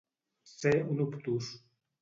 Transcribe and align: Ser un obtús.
Ser 0.53 0.73
un 0.95 1.05
obtús. 1.07 1.55